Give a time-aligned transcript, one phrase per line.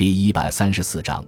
[0.00, 1.22] 第一百三十四章，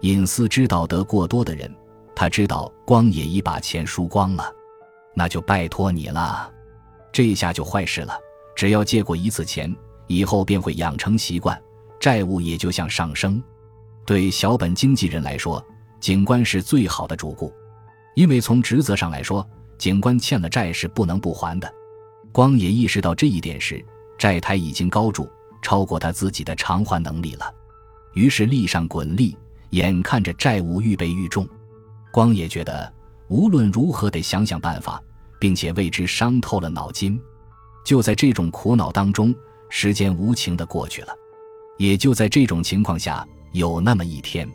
[0.00, 1.70] 隐私知道得过多的人，
[2.16, 4.50] 他知道光野已把钱输光了，
[5.14, 6.50] 那就拜托你了。
[7.12, 8.18] 这下就坏事了，
[8.56, 9.70] 只要借过一次钱，
[10.06, 11.62] 以后便会养成习惯，
[12.00, 13.44] 债务也就像上升。
[14.06, 15.62] 对小本经纪人来说，
[16.00, 17.52] 警官是最好的主顾，
[18.14, 19.46] 因为从职责上来说，
[19.76, 21.70] 警官欠了债是不能不还的。
[22.32, 23.84] 光野意识到这一点时，
[24.16, 25.28] 债台已经高筑，
[25.60, 27.52] 超过他自己的偿还能力了。
[28.14, 29.36] 于是力上滚力，
[29.70, 31.46] 眼看着债务愈备愈重，
[32.12, 32.92] 光野觉得
[33.28, 35.02] 无论如何得想想办法，
[35.38, 37.20] 并且为之伤透了脑筋。
[37.84, 39.34] 就在这种苦恼当中，
[39.68, 41.08] 时间无情的过去了。
[41.76, 44.48] 也就在这种情况下，有那么一天，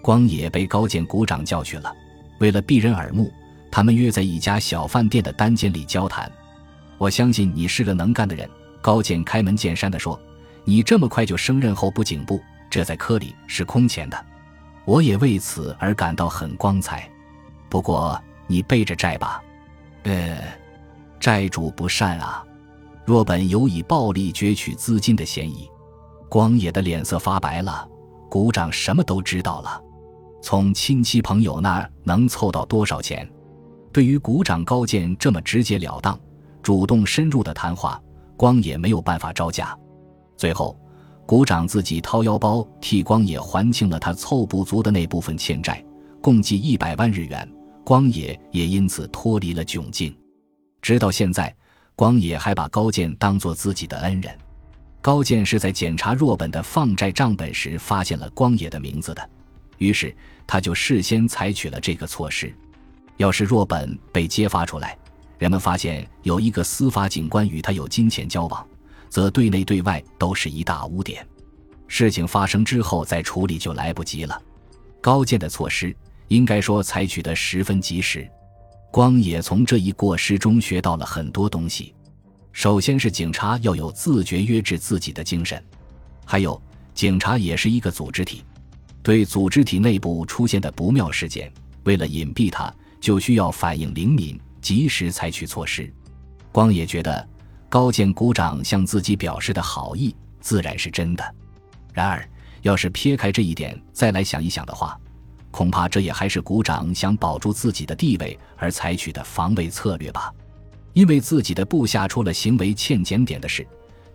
[0.00, 1.92] 光也被高健股长叫去了。
[2.38, 3.30] 为了避人耳目，
[3.70, 6.30] 他们约在一家小饭店的单间里交谈。
[6.98, 8.48] 我相信你是个能干的人，
[8.80, 10.18] 高健开门见山地说
[10.64, 12.40] ：“你这么快就升任后部警部。”
[12.72, 14.16] 这在科里是空前的，
[14.86, 17.06] 我也为此而感到很光彩。
[17.68, 19.44] 不过你背着债吧，
[20.04, 20.42] 呃，
[21.20, 22.42] 债主不善啊，
[23.04, 25.68] 若本有以暴力攫取资金的嫌疑。
[26.30, 27.86] 光野的脸色发白了。
[28.30, 29.78] 股长什么都知道了，
[30.40, 33.30] 从亲戚朋友那儿能凑到多少钱？
[33.92, 36.18] 对于股长高见这么直截了当、
[36.62, 38.00] 主动深入的谈话，
[38.34, 39.76] 光野没有办法招架。
[40.38, 40.74] 最后。
[41.32, 45.82] 股长自己掏腰包替光野还清了他凑不足的那部分欠债，
[46.20, 47.50] 共计一百万日元。
[47.82, 50.14] 光野也因此脱离了窘境。
[50.82, 51.56] 直到现在，
[51.96, 54.30] 光野还把高健当作自己的恩人。
[55.00, 59.30] 高健是在检查若本的放债账本时发现了光野的名字的，
[59.78, 60.14] 于是
[60.46, 62.54] 他就事先采取了这个措施。
[63.16, 64.98] 要是若本被揭发出来，
[65.38, 68.68] 人们发现有一个司法警官与他有金钱交往。
[69.12, 71.28] 则对内对外都是一大污点，
[71.86, 74.40] 事情发生之后再处理就来不及了。
[75.02, 75.94] 高健的措施
[76.28, 78.26] 应该说采取的十分及时，
[78.90, 81.94] 光野从这一过失中学到了很多东西。
[82.52, 85.62] 首先是警察要有自觉约制自己的精神，
[86.24, 86.58] 还有
[86.94, 88.42] 警察也是一个组织体，
[89.02, 91.52] 对组织体内部出现的不妙事件，
[91.84, 95.92] 为了隐蔽它，就需要反应灵敏，及时采取措施。
[96.50, 97.28] 光野觉得。
[97.72, 101.24] 高健股长向自己表示的好意自然是真的，
[101.94, 102.28] 然而，
[102.60, 104.94] 要是撇开这一点再来想一想的话，
[105.50, 110.30] 恐怕这也还是股长想保住自己的地位而采取的防卫策略吧。
[110.92, 113.66] 因为自己的部下出了行为欠检点的事，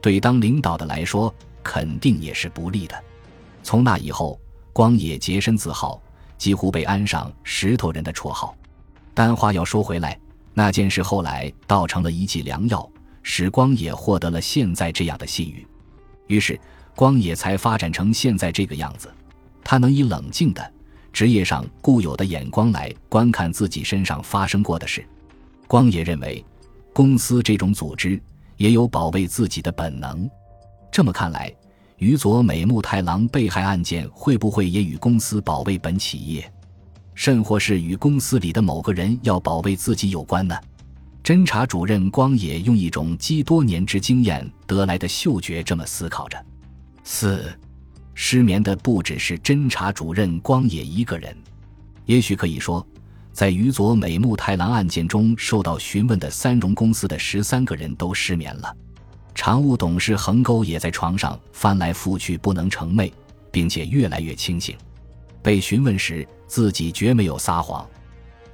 [0.02, 3.04] 对当领导的来说肯定也是不利的。
[3.64, 4.40] 从那以后，
[4.72, 6.00] 光野洁身自好，
[6.38, 8.56] 几乎被安上“石头人”的绰号。
[9.16, 10.16] 但话要说回来，
[10.54, 12.88] 那件事后来倒成了一剂良药。
[13.30, 15.68] 使光野获得了现在这样的信誉，
[16.28, 16.58] 于是
[16.96, 19.14] 光野才发展成现在这个样子。
[19.66, 20.74] 他能以冷静的
[21.12, 25.06] 职业上固有的眼光来观看自己身上发生过的事。
[25.68, 26.44] 光野认为，
[26.94, 28.18] 公司这种组织
[28.56, 30.28] 也有保卫自己的本能。
[30.90, 31.54] 这么看来，
[31.98, 36.50] 宇佐美木太郎被害案件会不会也与公司保卫本企业，
[37.14, 40.58] 甚或是与公司里的某个人要保卫自己有关呢？
[41.28, 46.42] 侦查主任光野用一种积多年之经验得来的嗅觉这么思考着。
[47.04, 47.54] 四，
[48.14, 51.36] 失眠的不只是侦查主任光野一个人，
[52.06, 52.88] 也许可以说，
[53.34, 58.74] 在宇佐美木太郎案件中受到询问的三荣公司的十三个人都失眠了。
[59.36, 63.12] 常务董事横沟也在床上翻来覆去不能成寐，
[63.52, 64.78] 并且越来越清醒。
[65.44, 67.86] 被询问时，自己绝没有撒谎，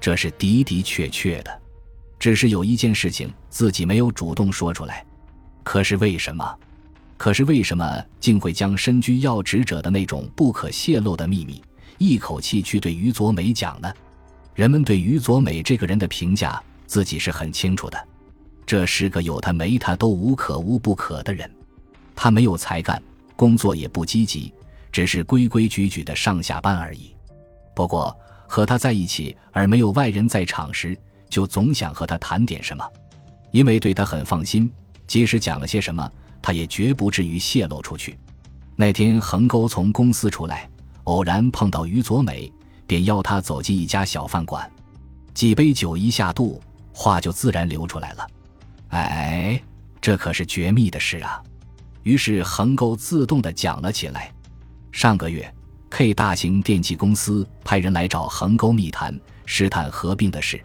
[0.01, 1.59] 这是的的确确的。
[2.23, 5.05] 只是有一件事情自己没有主动说出来，
[5.61, 6.57] 可是为什么？
[7.17, 11.61] 可是为什么竟会将身居要职者的那种不可泄露的秘密
[11.97, 13.93] 一口气去对于佐美讲呢？
[14.55, 18.07] 人们对于佐美这个人的评价，自己是很清楚的。
[18.65, 21.53] 这是个有他没他都无可无不可的人，
[22.15, 23.03] 他没有才干，
[23.35, 24.53] 工作也不积极，
[24.93, 27.13] 只是规规矩矩的上下班而已。
[27.75, 28.17] 不过
[28.47, 30.97] 和他在一起而没有外人在场时，
[31.33, 32.87] 就总想和他谈点什么，
[33.51, 34.71] 因为对他很放心，
[35.07, 36.07] 即使讲了些什么，
[36.43, 38.15] 他也绝不至于泄露出去。
[38.75, 40.69] 那天横沟从公司出来，
[41.05, 42.53] 偶然碰到于佐美，
[42.85, 44.71] 便邀他走进一家小饭馆，
[45.33, 46.61] 几杯酒一下肚，
[46.93, 48.27] 话就自然流出来了。
[48.89, 49.59] 哎，
[49.99, 51.41] 这可是绝密的事啊！
[52.03, 54.31] 于是横沟自动的讲了起来。
[54.91, 55.51] 上个月
[55.89, 60.61] ，K 大型电器公司派人来找横沟密谈，试探合并的事。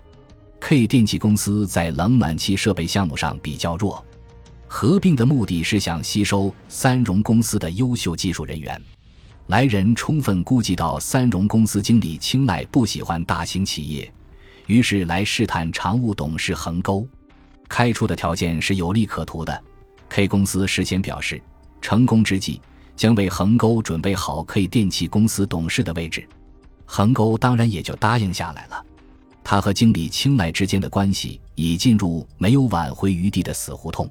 [0.69, 4.05] K 电器公司在冷暖气设备项目上比较弱，
[4.67, 8.79] 合并的目的是想吸收三荣公司的优秀技术人员。
[9.47, 14.13] 来人充分估计到三荣公司经理青睐不喜欢大型企业，
[14.67, 17.09] 于是来试探常务董事横沟。
[17.67, 19.65] 开出的条件是有利可图的。
[20.11, 21.41] K 公司事先表示，
[21.81, 22.61] 成功之际
[22.95, 26.29] 将为横沟准备好可以电器公司董事的位置。
[26.85, 28.85] 横沟当然也就答应下来了。
[29.43, 34.11] 他和经理青睐之间的关系已进入没有挽回余地的死胡同，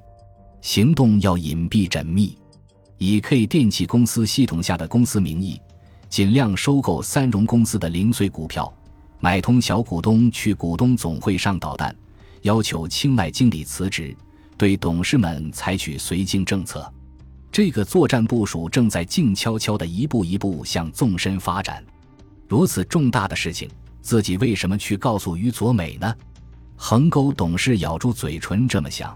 [0.62, 2.38] 行动要隐蔽缜密，
[2.98, 5.62] 以 K 电器公司系统下的公司名义，
[6.10, 8.74] 尽量收购三荣公司的零碎股票，
[9.20, 11.96] 买通小股东去股东总会上捣蛋。
[12.44, 14.16] 要求青睐经理辞职，
[14.58, 16.92] 对董事们采取绥靖政策。
[17.52, 21.84] 这个作战部署正在静悄悄地一步一步向纵深发展。
[22.48, 23.70] 如此重大的事情，
[24.08, 26.16] 自己为什么去告诉于佐美呢？
[26.78, 29.14] 横沟董事咬住嘴唇这么想。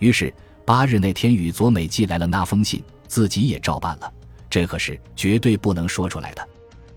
[0.00, 0.34] 于是
[0.64, 4.12] 八日那天，宇佐美寄来了那封信，自己也照办了。
[4.50, 6.44] 这可是绝对不能说出来的，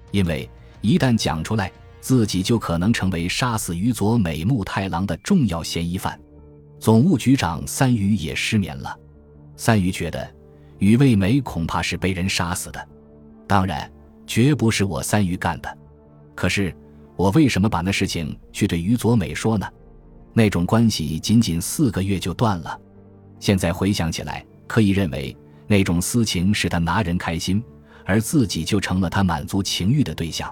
[0.10, 0.50] 因为
[0.82, 1.72] 一旦讲出来。
[2.02, 6.18] 自己就可能成为杀死于佐美木太郎的重要嫌疑犯。
[6.80, 8.98] 总务局长三鱼也失眠了。
[9.58, 10.28] 三鱼觉得
[10.78, 12.88] 宇卫美恐怕是被人杀死的，
[13.46, 13.92] 当然
[14.26, 15.78] 绝不是我三鱼干的。
[16.34, 16.74] 可是
[17.20, 19.68] 我为什么把那事情去对于佐美说呢？
[20.32, 22.80] 那种关系仅仅四个月就断了。
[23.42, 25.36] 现在回想起来，可以认为
[25.68, 27.62] 那种私情使他拿人开心，
[28.06, 30.50] 而自己就成了他满足情欲的对象。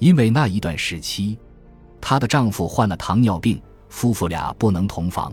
[0.00, 1.38] 因为那一段时期，
[2.00, 5.32] 她的丈夫患了糖尿病，夫妇俩不能同房。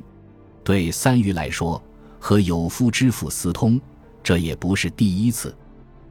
[0.64, 1.84] 对三鱼来说，
[2.20, 3.82] 和有夫之妇私通，
[4.22, 5.58] 这也不是第一次。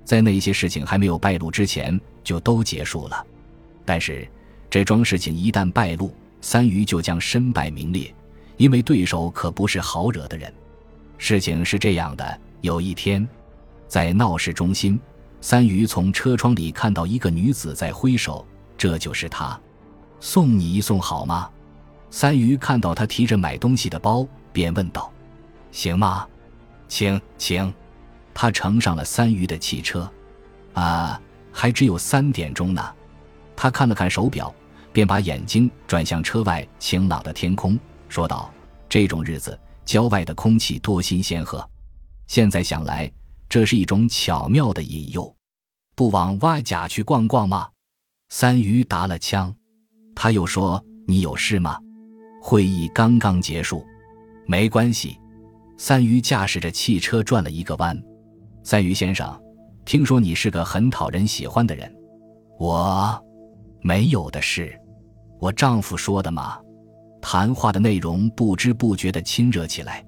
[0.04, 3.24] 在那些事情还没有败露之前，就都结束了。
[3.84, 4.28] 但是，
[4.70, 8.14] 这桩事情一旦败露，三鱼就将身败名裂，
[8.56, 10.52] 因为对手可不是好惹的人。
[11.16, 13.26] 事情是这样的：有一天，
[13.86, 14.98] 在闹市中心。
[15.40, 18.44] 三鱼从车窗里看到一个女子在挥手，
[18.76, 19.58] 这就是她。
[20.20, 21.48] 送你一送好吗？
[22.10, 25.12] 三鱼看到她提着买东西的包，便问道
[25.70, 26.26] ：“行吗
[26.88, 27.72] ？”“请，请。”
[28.34, 30.10] 他乘上了三鱼的汽车。
[30.74, 31.20] 啊，
[31.52, 32.94] 还只有三点钟呢。
[33.60, 34.54] 他看了看手表，
[34.92, 37.76] 便把眼睛转向车外晴朗的天空，
[38.08, 38.48] 说道
[38.88, 41.68] ：“这种日子，郊外的空气多新鲜呵！
[42.28, 43.10] 现在想来。”
[43.48, 45.34] 这是一种巧妙的引诱，
[45.96, 47.68] 不往外甲去逛逛吗？
[48.28, 49.52] 三鱼答了枪，
[50.14, 51.80] 他又说：“你有事吗？”
[52.40, 53.84] 会议刚刚结束，
[54.46, 55.18] 没关系。
[55.78, 58.00] 三鱼驾驶着汽车转了一个弯。
[58.62, 59.36] 三鱼先生，
[59.84, 61.92] 听说你是个很讨人喜欢的人，
[62.58, 63.20] 我
[63.88, 64.78] 没有的事，
[65.40, 66.58] 我丈夫说的嘛。
[67.22, 70.04] 谈话的内容不知不觉的亲热起来，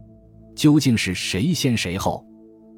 [0.54, 2.22] 究竟是谁先谁后？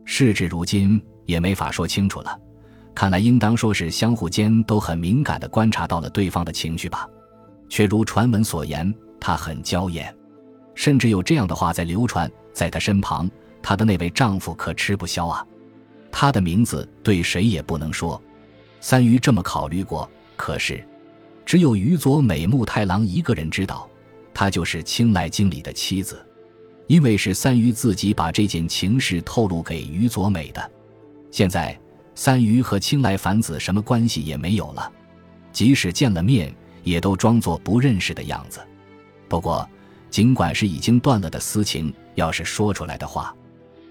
[0.04, 2.38] 事至如今也没法说清楚了，
[2.94, 7.04] 看来应当说是相互间都很敏感的观察到了对方的情绪吧。
[7.68, 10.14] 却如传闻所言，她很娇艳，
[10.76, 13.28] 甚至有这样的话在流传：在她身旁，
[13.60, 15.44] 她的那位丈夫可吃不消啊。
[16.12, 18.22] 她的名字对谁也不能说。
[18.80, 20.84] 三鱼这么考虑过，可是
[21.52, 23.86] 只有宇佐美木太郎一个人知道，
[24.32, 26.26] 她就是青睐经理的妻子。
[26.86, 30.70] 因为是三鱼自己把这件情事透露给于佐美的，
[31.30, 31.78] 现在
[32.14, 34.90] 三鱼和青来凡子什么关系也没有了，
[35.52, 36.50] 即使见了面，
[36.84, 38.58] 也都装作不认识的样子。
[39.28, 39.68] 不过，
[40.08, 43.36] 尽管是已经断了的私情，要是说出来的话，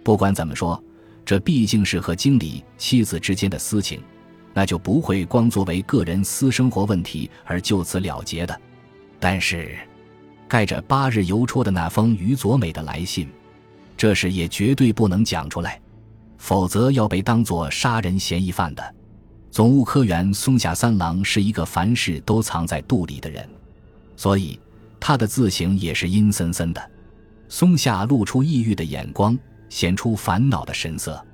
[0.01, 0.83] 不管怎么说，
[1.23, 4.01] 这毕竟是和经理妻子之间的私情，
[4.53, 8.61] 那就不会光作为个人私生活问题而就此了结的。
[9.19, 9.77] 但是。
[10.47, 13.29] 盖着八日邮戳的那封于佐美的来信，
[13.95, 15.79] 这事也绝对不能讲出来，
[16.37, 18.95] 否则要被当作杀人嫌疑犯的。
[19.49, 23.47] 总务科员松下三郎是一个凡事都藏在肚里的人，
[24.17, 24.59] 所以
[24.99, 26.91] 他的字形也是阴森森的。
[27.47, 29.39] 松下露出抑郁的眼光，
[29.69, 31.25] 显出烦恼的神色。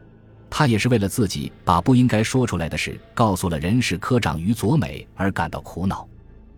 [0.50, 6.08] 他也是为了自己把不应该说出来的事告诉了人事科长于佐美而感到苦恼。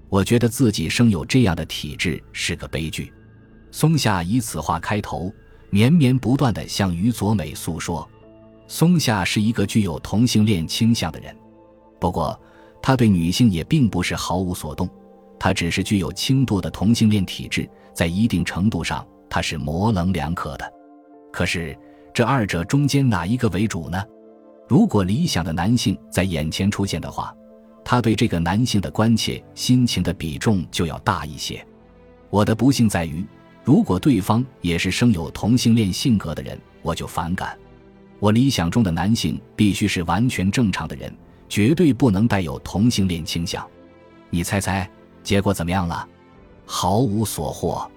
[0.10, 3.13] 我觉得自己生有这样的体质是个悲剧。
[3.72, 5.31] 松下以此话开头，
[5.69, 8.08] 绵绵不断地向于佐美诉说。
[8.67, 11.36] 松下是一个具有同性恋倾向的人，
[12.00, 12.39] 不过
[12.81, 14.89] 他对女性也并不是毫无所动，
[15.39, 20.74] 他只是具有轻度的同性恋体质，在一定程度上他是模棱两可的。
[21.31, 21.77] 可是
[22.13, 24.04] 这二者中间哪一个为主呢？
[24.68, 27.34] 如果理想的男性在眼前出现的话。
[27.82, 31.66] 他对这个男性的关切心情的比重就要大一些。
[32.30, 33.25] 我的不幸在于，
[33.63, 37.58] 如果对方也是生有同性恋性格的人，我就反感。
[38.20, 41.12] 我理想中的男性必须是完全正常的人，
[41.48, 43.68] 绝对不能带有同性恋倾向。
[44.30, 44.88] 你猜猜
[45.24, 46.08] 结果怎么样了？
[46.68, 47.89] 毫无所获，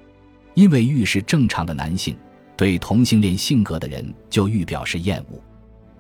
[0.55, 2.17] 因为遇是正常的男性，
[2.63, 5.43] 对同性恋性格的人就愈表示厌恶。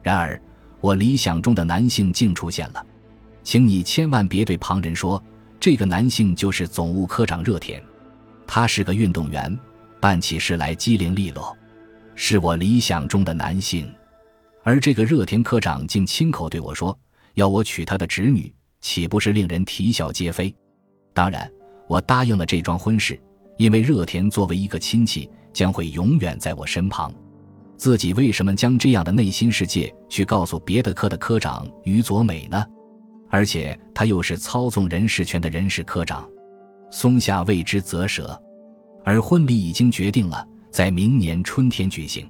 [0.00, 0.40] 然而，
[0.81, 2.87] 我理想中的男性竟出现了，
[3.42, 5.21] 请你千万别对旁人说，
[5.59, 7.83] 这个男性就是总务科长热田，
[8.47, 9.59] 他是个运动员，
[9.99, 11.52] 办起事来机灵利落，
[12.14, 13.92] 是我理想中的男性。
[14.62, 16.97] 而这个热田科长竟亲口对我说，
[17.35, 20.54] 要我娶他的侄女，岂不是令人啼笑皆非？
[21.12, 21.50] 当然。
[21.88, 23.21] 我答应了这桩婚事，
[23.59, 27.12] 因为热田作为一个亲戚，将会永远在我身旁。
[27.76, 32.64] 自己为什么将这样的内心世界去告诉别的科的科长于佐美呢？
[33.28, 36.28] 而且他又是操纵人事权的人事科长，
[36.90, 38.40] 松下为之啧舌。
[39.04, 42.28] 而婚礼已经决定了，在明年春天举行。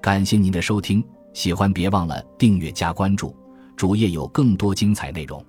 [0.00, 3.36] 感谢您的收听，喜欢别忘了订阅加关注，
[3.76, 5.44] 主页有更多精彩内容。